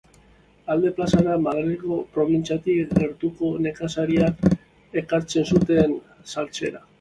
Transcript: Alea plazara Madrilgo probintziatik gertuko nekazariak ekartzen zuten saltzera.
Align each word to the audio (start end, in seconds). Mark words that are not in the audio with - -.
Alea 0.75 0.93
plazara 0.99 1.35
Madrilgo 1.47 1.97
probintziatik 2.15 2.95
gertuko 3.03 3.51
nekazariak 3.67 4.43
ekartzen 5.03 5.49
zuten 5.55 5.97
saltzera. 6.33 6.85